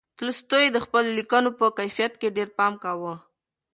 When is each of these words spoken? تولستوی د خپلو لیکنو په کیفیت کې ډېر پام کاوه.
تولستوی 0.17 0.65
د 0.71 0.77
خپلو 0.85 1.09
لیکنو 1.19 1.49
په 1.59 1.65
کیفیت 1.77 2.13
کې 2.21 2.33
ډېر 2.37 2.49
پام 2.57 2.73
کاوه. 2.83 3.13